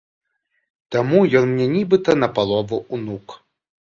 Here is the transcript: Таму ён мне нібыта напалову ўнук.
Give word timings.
Таму 0.93 1.19
ён 1.41 1.45
мне 1.51 1.67
нібыта 1.75 2.15
напалову 2.23 2.79
ўнук. 2.97 3.37